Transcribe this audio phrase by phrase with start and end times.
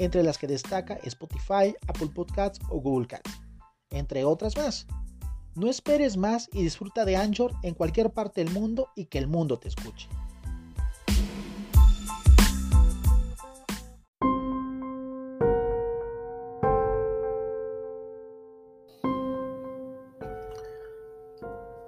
[0.00, 3.30] entre las que destaca Spotify, Apple Podcasts o Google Cats,
[3.90, 4.86] entre otras más.
[5.54, 9.26] No esperes más y disfruta de Anchor en cualquier parte del mundo y que el
[9.26, 10.08] mundo te escuche.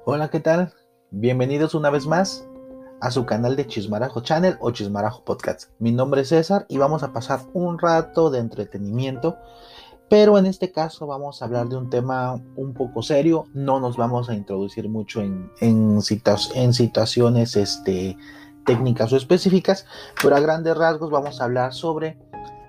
[0.05, 0.75] Hola, ¿qué tal?
[1.11, 2.47] Bienvenidos una vez más
[3.03, 5.71] a su canal de Chismarajo Channel o Chismarajo Podcast.
[5.81, 9.39] Mi nombre es César y vamos a pasar un rato de entretenimiento,
[10.09, 13.97] pero en este caso vamos a hablar de un tema un poco serio, no nos
[13.97, 15.99] vamos a introducir mucho en, en,
[16.55, 18.17] en situaciones este,
[18.65, 19.85] técnicas o específicas,
[20.23, 22.17] pero a grandes rasgos vamos a hablar sobre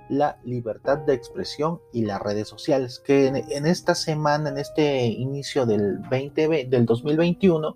[0.09, 5.67] la libertad de expresión y las redes sociales, que en, esta semana, en este inicio
[5.67, 7.75] del, 20, del 2021,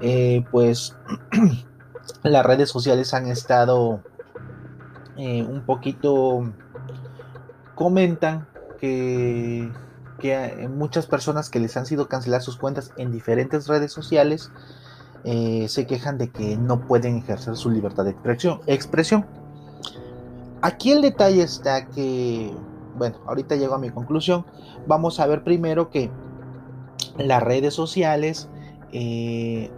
[0.00, 0.96] eh, pues
[2.22, 4.00] las redes sociales han estado
[5.16, 6.52] eh, un poquito,
[7.74, 8.46] comentan
[8.80, 9.70] que,
[10.18, 14.50] que muchas personas que les han sido canceladas sus cuentas en diferentes redes sociales
[15.24, 18.60] eh, se quejan de que no pueden ejercer su libertad de expresión.
[18.66, 19.26] expresión.
[20.62, 22.52] Aquí el detalle está que,
[22.96, 24.44] bueno, ahorita llego a mi conclusión.
[24.86, 26.10] Vamos a ver primero que
[27.18, 28.48] las redes sociales
[28.92, 29.70] eh,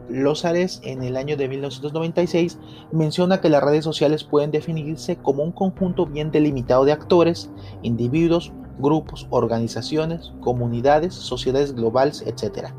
[0.82, 2.58] en el año de 1996
[2.90, 7.50] menciona que las redes sociales pueden definirse como un conjunto bien delimitado de actores,
[7.82, 12.70] individuos, grupos, organizaciones, comunidades, sociedades globales, etc.,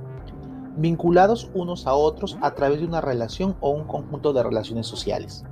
[0.77, 5.45] vinculados unos a otros a través de una relación o un conjunto de relaciones sociales.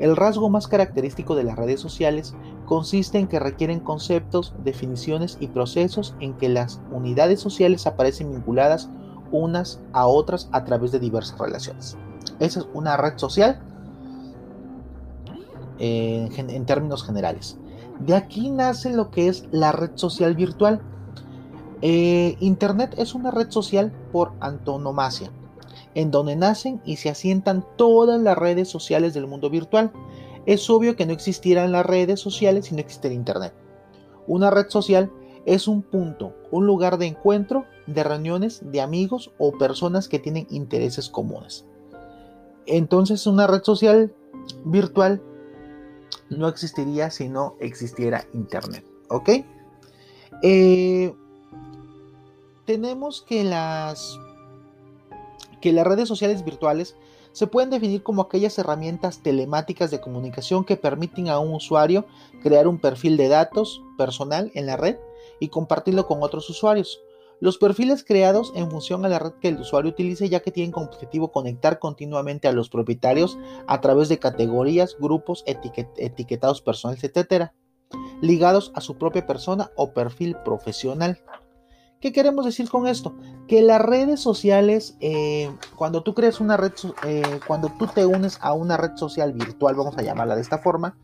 [0.00, 5.48] El rasgo más característico de las redes sociales consiste en que requieren conceptos, definiciones y
[5.48, 8.90] procesos en que las unidades sociales aparecen vinculadas
[9.32, 11.96] unas a otras a través de diversas relaciones.
[12.38, 13.60] Esa es una red social
[15.78, 17.58] en, términos generales.
[18.00, 20.80] De aquí nace lo que es la red social virtual.
[21.82, 25.30] Eh, Internet es una red social por antonomasia,
[25.94, 29.92] en donde nacen y se asientan todas las redes sociales del mundo virtual.
[30.46, 33.54] Es obvio que no existieran las redes sociales si no existiera Internet.
[34.26, 35.10] Una red social
[35.46, 40.46] es un punto, un lugar de encuentro, de reuniones de amigos o personas que tienen
[40.50, 41.64] intereses comunes.
[42.66, 44.14] Entonces una red social
[44.64, 45.22] virtual
[46.28, 48.84] no existiría si no existiera Internet.
[49.08, 49.30] ¿Ok?
[50.42, 51.12] Eh,
[52.64, 54.16] tenemos que las,
[55.60, 56.96] que las redes sociales virtuales
[57.32, 62.06] se pueden definir como aquellas herramientas telemáticas de comunicación que permiten a un usuario
[62.42, 64.96] crear un perfil de datos personal en la red
[65.38, 67.00] y compartirlo con otros usuarios.
[67.40, 70.72] Los perfiles creados en función a la red que el usuario utilice ya que tienen
[70.72, 77.50] como objetivo conectar continuamente a los propietarios a través de categorías, grupos, etiquetados personales, etc.,
[78.20, 81.22] ligados a su propia persona o perfil profesional.
[82.00, 83.14] ¿Qué queremos decir con esto?
[83.46, 86.72] Que las redes sociales, eh, cuando tú creas una red,
[87.06, 90.58] eh, cuando tú te unes a una red social virtual, vamos a llamarla de esta
[90.58, 90.96] forma,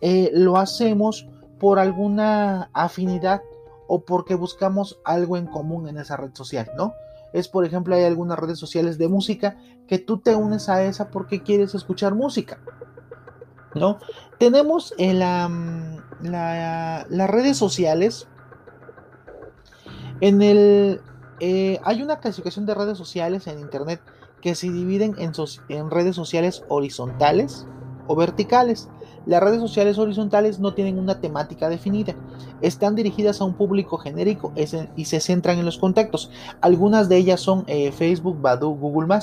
[0.00, 1.28] eh, lo hacemos
[1.58, 3.42] por alguna afinidad
[3.86, 6.94] o porque buscamos algo en común en esa red social, ¿no?
[7.32, 9.56] Es, por ejemplo, hay algunas redes sociales de música
[9.88, 12.60] que tú te unes a esa porque quieres escuchar música,
[13.74, 13.98] ¿no?
[14.38, 18.28] Tenemos en la, las redes sociales,
[20.20, 21.00] en el,
[21.40, 24.00] eh, hay una clasificación de redes sociales en Internet
[24.40, 25.32] que se dividen en,
[25.68, 27.66] en redes sociales horizontales
[28.06, 28.88] o verticales.
[29.26, 32.14] Las redes sociales horizontales no tienen una temática definida,
[32.60, 34.52] están dirigidas a un público genérico
[34.96, 36.30] y se centran en los contactos.
[36.60, 39.18] Algunas de ellas son eh, Facebook, Badu, Google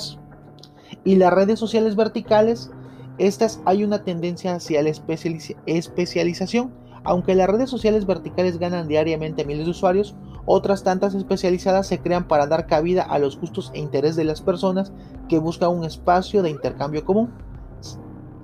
[1.04, 2.70] Y las redes sociales verticales,
[3.18, 6.72] estas hay una tendencia hacia la especialización.
[7.04, 10.14] Aunque las redes sociales verticales ganan diariamente miles de usuarios,
[10.46, 14.40] otras tantas especializadas se crean para dar cabida a los gustos e interés de las
[14.40, 14.92] personas
[15.28, 17.32] que buscan un espacio de intercambio común,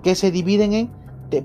[0.02, 0.90] que se dividen en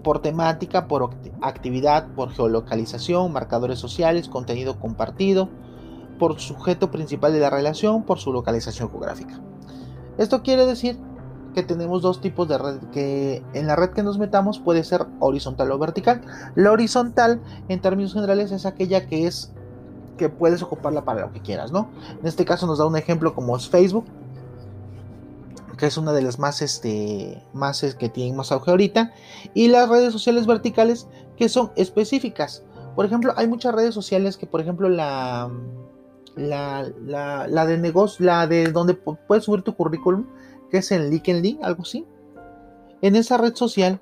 [0.03, 1.09] por temática, por
[1.41, 5.49] actividad, por geolocalización, marcadores sociales, contenido compartido,
[6.19, 9.39] por sujeto principal de la relación, por su localización geográfica.
[10.17, 10.97] Esto quiere decir
[11.53, 15.05] que tenemos dos tipos de red, que en la red que nos metamos puede ser
[15.19, 16.21] horizontal o vertical.
[16.55, 19.53] La horizontal, en términos generales, es aquella que es
[20.17, 21.89] que puedes ocuparla para lo que quieras, ¿no?
[22.19, 24.05] En este caso nos da un ejemplo como es Facebook,
[25.77, 29.13] que es una de las más, este, más que tienen más auge ahorita,
[29.53, 32.63] y las redes sociales verticales que son específicas.
[32.95, 35.51] Por ejemplo, hay muchas redes sociales que, por ejemplo, la,
[36.35, 36.91] la,
[37.47, 40.27] la, de negocio, la de donde puedes subir tu currículum,
[40.69, 42.05] que es en LinkedIn, algo así.
[43.01, 43.99] En esa red social,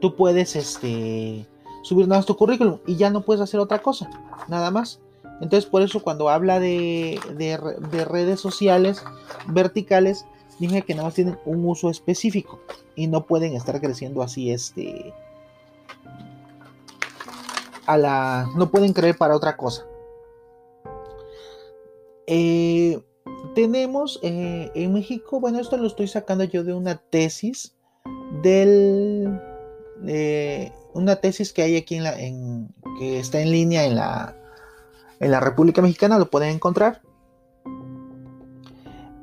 [0.00, 1.46] tú puedes este,
[1.82, 4.08] subir nada más tu currículum y ya no puedes hacer otra cosa,
[4.48, 5.00] nada más.
[5.42, 9.02] Entonces, por eso cuando habla de, de, redes sociales
[9.48, 10.24] verticales,
[10.60, 12.60] dije que nada más tienen un uso específico
[12.94, 15.12] y no pueden estar creciendo así, este,
[17.86, 19.84] a la, no pueden creer para otra cosa.
[22.28, 23.02] Eh,
[23.56, 27.74] tenemos eh, en México, bueno, esto lo estoy sacando yo de una tesis
[28.44, 29.40] del,
[30.06, 34.36] eh, una tesis que hay aquí en la, que está en línea en la,
[35.22, 37.00] en la República Mexicana, lo pueden encontrar.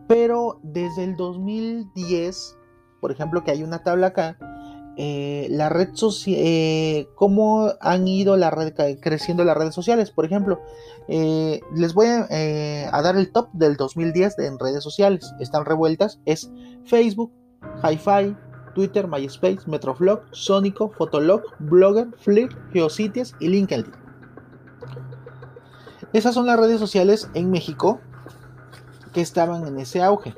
[0.08, 2.58] Pero desde el 2010,
[3.02, 4.38] por ejemplo, que hay una tabla acá,
[4.98, 5.90] eh, la red
[6.28, 10.10] eh, cómo han ido la red, creciendo las redes sociales.
[10.10, 10.62] Por ejemplo,
[11.10, 15.34] eh, les voy a, dar el top del 2010 en redes sociales.
[15.40, 16.22] Están revueltas.
[16.26, 16.50] Es
[16.86, 17.32] Facebook,
[17.84, 18.36] HiFi,
[18.74, 24.09] Twitter, MySpace, Metroflog, Sonico, Fotolog, Blogger, Flick, Geocities y LinkedIn.
[26.12, 28.00] Esas son las redes sociales en México
[29.14, 30.36] que estaban en ese auge.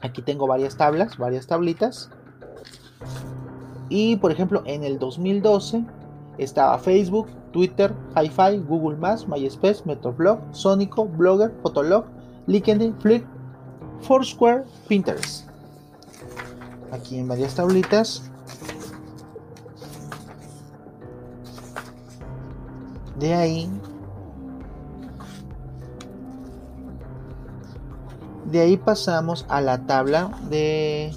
[0.00, 2.10] Aquí tengo varias tablas, varias tablitas.
[3.88, 5.84] Y por ejemplo, en el 2012
[6.36, 12.04] estaba Facebook, Twitter, HiFi, Google MySpace, Metroblog, Sonico, Blogger, Fotolog,
[12.46, 13.26] LinkedIn, Flick,
[14.02, 15.48] Foursquare, Pinterest.
[16.92, 18.30] Aquí en varias tablitas.
[23.18, 23.68] De ahí.
[28.50, 31.12] De ahí pasamos a la tabla de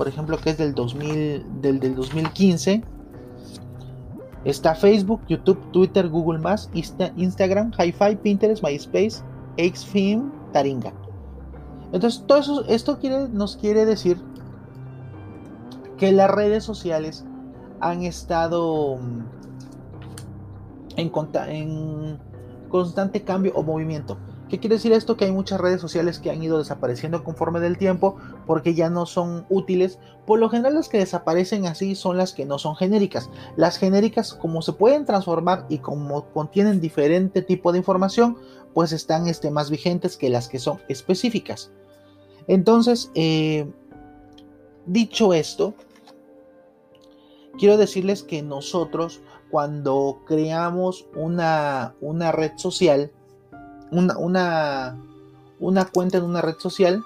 [0.00, 2.82] por ejemplo, que es del, 2000, del, del 2015.
[4.46, 6.40] Está Facebook, YouTube, Twitter, Google
[6.72, 9.22] Insta, Instagram, HiFi, Pinterest, MySpace,
[9.58, 10.94] Xfilm, Taringa.
[11.92, 12.98] Entonces, todo eso, esto
[13.30, 14.16] nos quiere decir
[15.98, 17.26] que las redes sociales
[17.80, 18.98] han estado
[20.96, 21.10] en,
[21.50, 22.18] en
[22.70, 24.16] constante cambio o movimiento.
[24.50, 25.16] ¿Qué quiere decir esto?
[25.16, 28.16] Que hay muchas redes sociales que han ido desapareciendo conforme del tiempo
[28.46, 30.00] porque ya no son útiles.
[30.26, 33.30] Por lo general las que desaparecen así son las que no son genéricas.
[33.56, 38.38] Las genéricas como se pueden transformar y como contienen diferente tipo de información,
[38.74, 41.70] pues están este, más vigentes que las que son específicas.
[42.48, 43.70] Entonces, eh,
[44.84, 45.74] dicho esto,
[47.56, 53.12] quiero decirles que nosotros cuando creamos una, una red social,
[53.90, 54.96] una,
[55.58, 57.04] una, cuenta en una red social.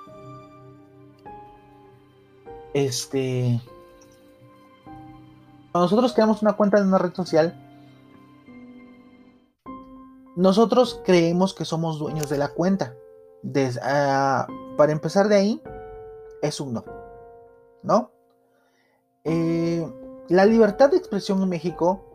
[2.72, 3.60] Este.
[5.72, 7.60] Cuando nosotros creamos una cuenta en una red social,
[10.36, 12.94] nosotros creemos que somos dueños de la cuenta.
[13.82, 14.46] Ah,
[14.76, 15.62] para empezar de ahí,
[16.42, 16.84] es un no.
[17.82, 18.10] ¿No?
[19.24, 19.86] Eh,
[20.28, 22.13] la libertad de expresión en México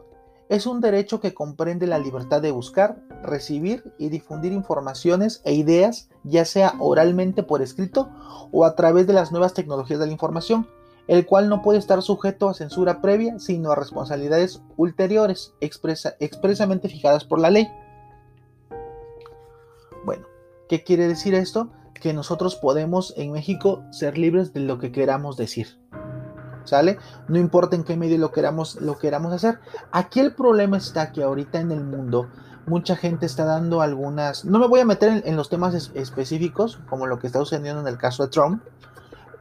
[0.49, 6.09] es un derecho que comprende la libertad de buscar, recibir y difundir informaciones e ideas,
[6.23, 8.09] ya sea oralmente por escrito
[8.51, 10.67] o a través de las nuevas tecnologías de la información,
[11.07, 17.25] el cual no puede estar sujeto a censura previa, sino a responsabilidades ulteriores expresamente fijadas
[17.25, 17.67] por la ley.
[20.03, 20.25] Bueno,
[20.67, 21.69] ¿qué quiere decir esto?
[21.93, 25.78] Que nosotros podemos en México ser libres de lo que queramos decir.
[26.63, 26.97] ¿Sale?
[27.27, 29.59] No importa en qué medio lo queramos, lo queramos hacer.
[29.91, 32.27] Aquí el problema está que ahorita en el mundo
[32.67, 34.45] mucha gente está dando algunas...
[34.45, 37.87] No me voy a meter en, los temas específicos, como lo que está sucediendo en
[37.87, 38.61] el caso de Trump,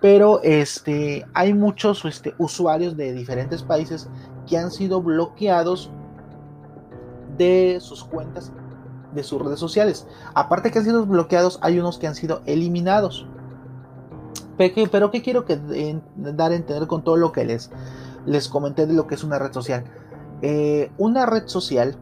[0.01, 4.09] pero este, hay muchos este, usuarios de diferentes países
[4.47, 5.91] que han sido bloqueados
[7.37, 8.53] de sus cuentas,
[9.15, 10.07] de sus redes sociales.
[10.35, 13.27] Aparte que han sido bloqueados, hay unos que han sido eliminados.
[14.59, 15.45] Pero ¿qué quiero
[16.17, 17.71] dar a entender con todo lo que les,
[18.27, 19.85] les comenté de lo que es una red social?
[20.43, 21.97] Eh, una red social,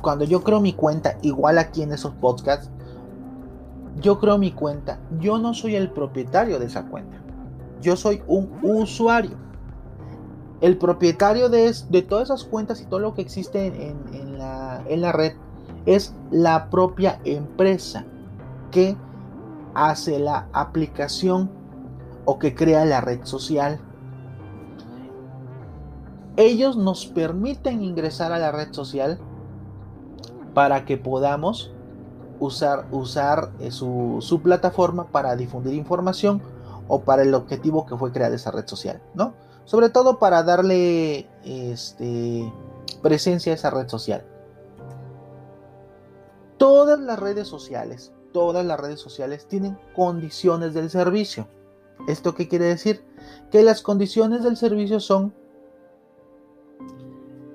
[0.00, 2.70] cuando yo creo mi cuenta, igual aquí en esos podcasts,
[4.00, 7.16] yo creo mi cuenta, yo no soy el propietario de esa cuenta,
[7.80, 9.36] yo soy un usuario.
[10.60, 15.00] El propietario de, de todas esas cuentas y todo lo que existe en, la, en
[15.02, 15.34] la red
[15.84, 18.04] es la propia empresa
[18.70, 18.96] que
[19.76, 21.50] hace la aplicación
[22.24, 23.78] o que crea la red social.
[26.36, 29.18] Ellos nos permiten ingresar a la red social
[30.54, 31.72] para que podamos
[32.40, 36.42] usar, usar eh, su, su, plataforma para difundir información
[36.88, 39.34] o para el objetivo que fue crear esa red social, ¿no?
[39.64, 42.52] Sobre todo para darle este,
[43.02, 44.24] presencia a esa red social.
[46.58, 51.48] Todas las redes sociales, todas las redes sociales tienen condiciones del servicio.
[52.06, 53.02] ¿Esto qué quiere decir?
[53.50, 55.32] Que las condiciones del servicio son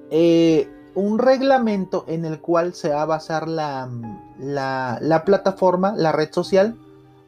[0.10, 3.92] eh, un reglamento en el cual se va a basar la,
[4.40, 6.76] la, plataforma, la red social,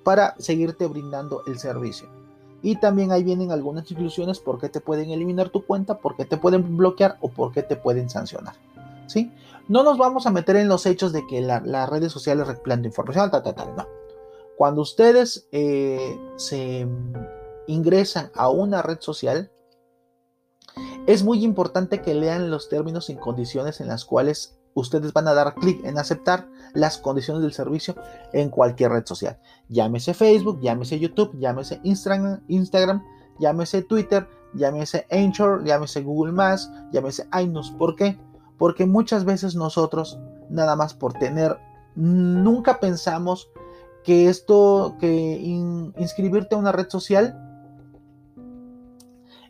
[0.04, 2.08] para seguirte brindando el servicio.
[2.64, 6.26] Y también ahí vienen algunas inclusiones por qué te pueden eliminar tu cuenta, por qué
[6.26, 8.56] te pueden bloquear o por qué te pueden sancionar.
[9.08, 9.32] ¿Sí?
[9.68, 13.32] No nos vamos a meter en los hechos de que las redes sociales recopilando información,
[13.32, 13.88] tal, tal, tal, no.
[14.58, 16.88] Cuando ustedes eh, se
[17.68, 19.52] ingresan a una red social,
[21.08, 25.34] es muy importante que lean los términos y condiciones en las cuales ustedes van a
[25.34, 27.96] dar clic en aceptar las condiciones del servicio
[28.32, 29.40] en cualquier red social.
[29.70, 33.04] Llámese Facebook, llámese YouTube, llámese Instagram, Instagram
[33.40, 36.34] llámese Twitter, llámese Anchor, llámese Google
[36.92, 37.72] llámese iNews.
[37.72, 38.18] ¿Por qué?
[38.64, 40.18] Porque muchas veces nosotros,
[40.50, 41.60] nada más por tener,
[41.96, 43.50] nunca pensamos
[44.06, 45.12] que esto, que
[45.98, 47.38] inscribirte a una red social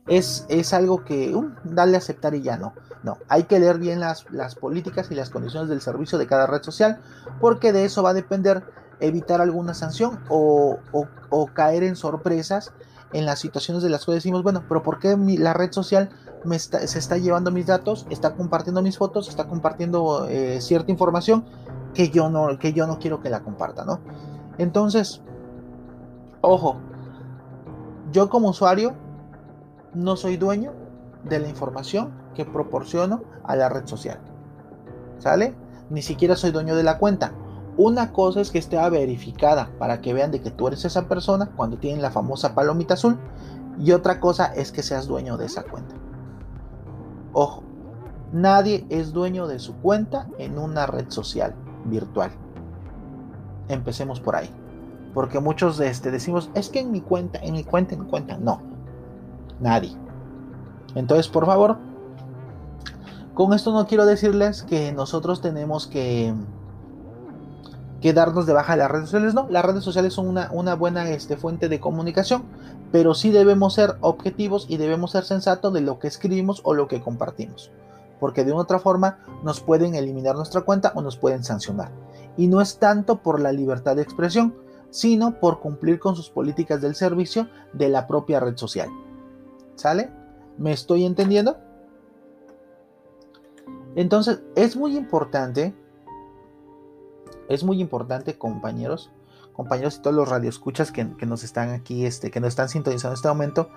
[0.07, 2.73] es, es algo que um, dale a aceptar y ya no.
[3.03, 6.47] No, hay que leer bien las, las políticas y las condiciones del servicio de cada
[6.47, 6.99] red social,
[7.39, 8.63] porque de eso va a depender
[8.99, 12.73] evitar alguna sanción o, o, caer en sorpresas
[13.11, 16.09] en las situaciones de las cuales decimos, bueno, pero ¿por qué la red social
[16.59, 21.45] se está llevando mis datos, está compartiendo mis fotos, está compartiendo eh, cierta información
[21.93, 23.99] que yo, no, que yo no quiero que la comparta, ¿no?
[24.57, 25.21] Entonces,
[26.41, 26.77] ojo,
[28.11, 28.93] yo como usuario
[29.93, 30.73] no soy dueño
[31.23, 34.19] de la información que proporciono a la red social.
[35.19, 35.55] ¿Sale?
[35.89, 37.33] Ni siquiera soy dueño de la cuenta.
[37.77, 41.51] Una cosa es que esté verificada para que vean de que tú eres esa persona
[41.55, 43.17] cuando tienen la famosa palomita azul.
[43.79, 45.95] Y otra cosa es que seas dueño de esa cuenta.
[47.33, 47.63] Ojo,
[48.31, 52.31] nadie es dueño de su cuenta en una red social virtual.
[53.67, 54.49] Empecemos por ahí.
[55.13, 58.09] Porque muchos de este decimos, es que en mi cuenta, en mi cuenta, en mi
[58.09, 58.37] cuenta.
[58.37, 58.61] No,
[59.59, 59.95] nadie.
[60.95, 61.77] Entonces, por favor,
[63.33, 66.33] con esto no quiero decirles que nosotros tenemos que,
[68.03, 69.33] que darnos de baja las redes sociales.
[69.33, 72.43] No, las redes sociales son una, una buena este, fuente de comunicación,
[72.91, 76.89] pero sí debemos ser objetivos y debemos ser sensatos de lo que escribimos o lo
[76.89, 77.71] que compartimos.
[78.19, 81.91] Porque de otra forma nos pueden eliminar nuestra cuenta o nos pueden sancionar.
[82.35, 84.53] Y no es tanto por la libertad de expresión,
[84.89, 88.89] sino por cumplir con sus políticas del servicio de la propia red social.
[89.75, 90.11] ¿Sale?
[90.57, 91.55] ¿Me estoy entendiendo?
[93.95, 95.73] Entonces, es muy importante,
[97.49, 99.11] es muy importante, compañeros,
[99.53, 103.13] compañeros y todos los radioescuchas que, que nos están aquí, este, que nos están sintonizando
[103.13, 103.69] en este momento,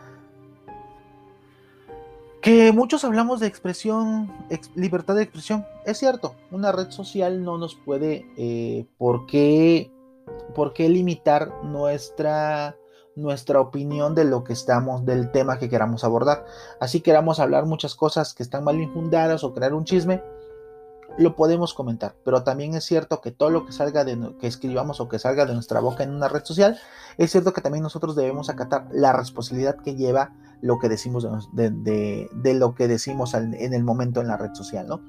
[2.40, 4.32] que muchos hablamos de expresión,
[4.76, 5.66] libertad de expresión.
[5.84, 9.90] Es cierto, una red social no nos puede, eh, ¿por, qué,
[10.54, 12.76] ¿por qué limitar nuestra
[13.16, 16.44] nuestra opinión de lo que estamos, del tema que queramos abordar.
[16.80, 20.22] Así queramos hablar muchas cosas que están mal infundadas o crear un chisme,
[21.18, 22.16] lo podemos comentar.
[22.24, 25.46] Pero también es cierto que todo lo que salga de que escribamos o que salga
[25.46, 26.78] de nuestra boca en una red social,
[27.18, 30.32] es cierto que también nosotros debemos acatar la responsabilidad que lleva
[30.62, 34.86] lo que decimos de, de lo que decimos en el momento en la red social,
[34.86, 35.00] ¿no?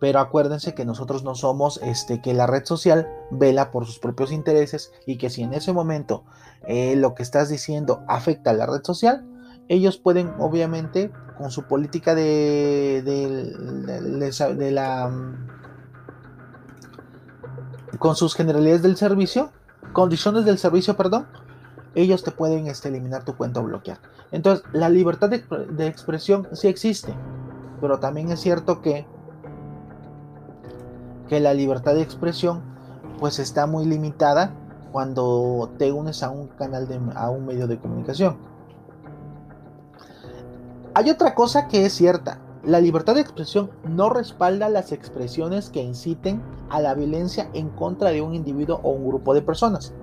[0.00, 4.32] pero acuérdense que nosotros no somos este que la red social vela por sus propios
[4.32, 6.24] intereses y que si en ese momento
[6.66, 9.24] eh, lo que estás diciendo afecta a la red social
[9.70, 15.10] ellos pueden obviamente con su política de de, la
[17.98, 19.52] con sus generalidades del servicio
[19.92, 21.28] condiciones del servicio perdón
[21.94, 23.98] ellos te pueden este, eliminar tu cuenta o bloquear
[24.32, 27.14] entonces la libertad de, de expresión sí existe
[27.80, 29.06] pero también es cierto que
[31.28, 32.60] que la libertad de expresión
[33.20, 34.52] pues está muy limitada
[34.90, 38.36] cuando te unes a un canal de, a un medio de comunicación.
[41.00, 45.82] Hay otra cosa que es cierta, la libertad de expresión no respalda las expresiones que
[45.82, 49.94] inciten a la violencia en contra de un individuo o un grupo de personas.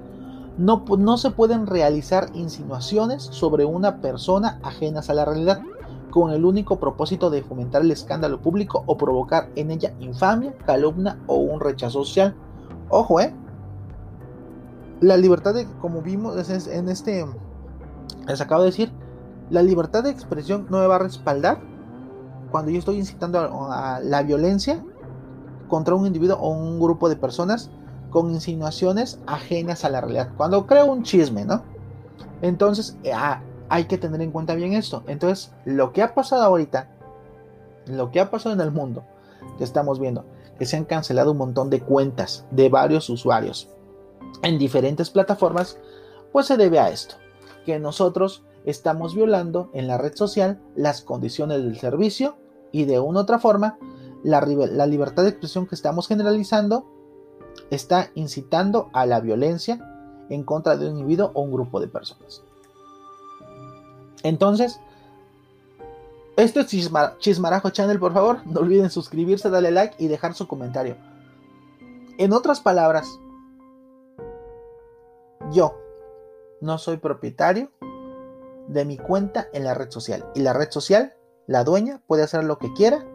[0.58, 5.62] No, se pueden realizar insinuaciones sobre una persona ajenas a la realidad
[6.10, 11.20] con el único propósito de fomentar el escándalo público o provocar en ella infamia, calumnia
[11.28, 12.34] o un rechazo social.
[12.90, 13.36] Ojo, ¿eh?
[15.02, 17.24] La libertad de, como vimos en este,
[18.28, 18.92] les acabo de decir,
[19.50, 21.60] la libertad de expresión no me va a respaldar
[22.52, 23.40] cuando yo estoy incitando
[23.72, 24.84] a, la violencia
[25.68, 27.70] contra un individuo o un grupo de personas
[28.10, 30.30] con insinuaciones ajenas a la realidad.
[30.38, 31.64] Cuando creo un chisme, ¿no?
[32.42, 35.04] Entonces eh, ah, hay que tener en cuenta bien esto.
[35.08, 36.90] Entonces, lo que ha pasado ahorita,
[37.86, 39.04] lo que ha pasado en el mundo,
[39.58, 40.26] que estamos viendo,
[40.58, 43.70] que se han cancelado un montón de cuentas de varios usuarios
[44.44, 45.78] en diferentes plataformas,
[46.32, 47.16] pues se debe a esto,
[47.66, 52.36] que nosotros estamos violando en la red social las condiciones del servicio
[52.74, 53.80] y de una u otra forma
[54.24, 56.86] la, libertad de expresión que estamos generalizando
[57.72, 59.80] está incitando a la violencia
[60.30, 62.44] en contra de un individuo o un grupo de personas.
[64.24, 64.82] Entonces,
[66.36, 66.68] esto es
[67.20, 68.46] Chismarajo Channel, por favor.
[68.46, 70.98] No olviden suscribirse, darle like y dejar su comentario.
[72.18, 73.08] En otras palabras,
[75.52, 75.74] yo
[76.60, 77.72] no soy propietario
[78.68, 80.26] de mi cuenta en la red social.
[80.36, 81.16] Y la red social,
[81.48, 83.06] la dueña, puede hacer lo que quiera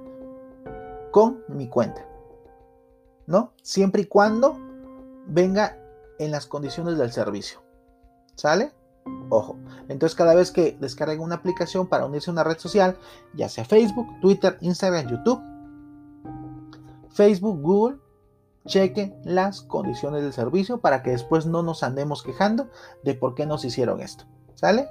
[1.10, 2.06] con mi cuenta.
[3.26, 3.52] ¿No?
[3.62, 4.58] Siempre y cuando
[5.26, 5.78] venga
[6.18, 7.62] en las condiciones del servicio.
[8.34, 8.72] ¿Sale?
[9.28, 9.56] Ojo.
[9.88, 12.96] Entonces cada vez que descarguen una aplicación para unirse a una red social,
[13.34, 15.40] ya sea Facebook, Twitter, Instagram, YouTube,
[17.10, 17.98] Facebook, Google,
[18.66, 22.70] chequen las condiciones del servicio para que después no nos andemos quejando
[23.02, 24.24] de por qué nos hicieron esto.
[24.54, 24.88] ¿Sale?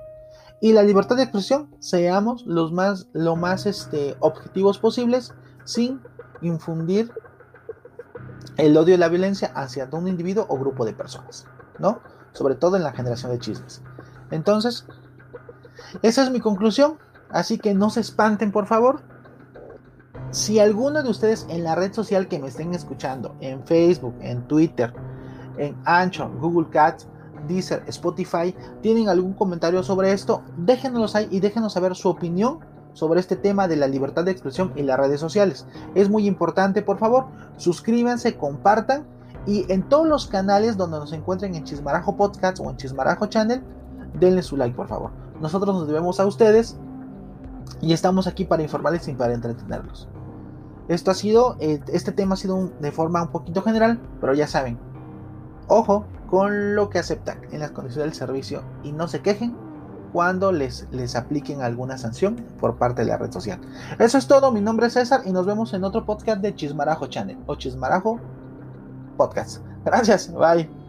[0.61, 5.33] Y la libertad de expresión, seamos los más, lo más este, objetivos posibles
[5.65, 5.99] sin
[6.41, 7.11] infundir
[8.57, 11.47] el odio y la violencia hacia un individuo o grupo de personas,
[11.79, 11.99] ¿no?
[12.33, 13.81] Sobre todo en la generación de chismes.
[14.29, 14.85] Entonces,
[16.01, 16.97] esa es mi conclusión.
[17.29, 19.01] Así que no se espanten, por favor.
[20.31, 24.47] Si alguno de ustedes en la red social que me estén escuchando, en Facebook, en
[24.47, 24.93] Twitter,
[25.57, 27.07] en Ancho, Google Cats,
[27.47, 32.59] Deezer, Spotify, tienen algún comentario sobre esto, déjenos ahí y déjenos saber su opinión
[32.93, 35.65] sobre este tema de la libertad de expresión en las redes sociales.
[35.95, 37.27] Es muy importante, por favor,
[37.57, 39.05] suscríbanse, compartan
[39.45, 43.63] y en todos los canales donde nos encuentren en Chismarajo Podcast o en Chismarajo Channel,
[44.19, 45.11] denle su like, por favor.
[45.39, 46.77] Nosotros nos debemos a ustedes
[47.81, 50.07] y estamos aquí para informarles y para entretenerlos.
[50.87, 54.47] Esto ha sido, eh, este tema ha sido de forma un poquito general, pero ya
[54.47, 54.77] saben,
[55.71, 59.55] ojo con lo que aceptan en las condiciones del servicio y no se quejen
[60.13, 63.59] cuando les, les apliquen alguna sanción por parte de la red social.
[63.97, 67.07] Eso es todo, mi nombre es César y nos vemos en otro podcast de Chismarajo
[67.07, 68.19] Channel o Chismarajo
[69.17, 69.61] Podcast.
[69.85, 70.80] Gracias, bye.